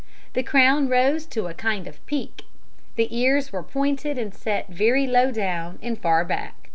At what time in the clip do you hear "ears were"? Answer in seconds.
3.15-3.61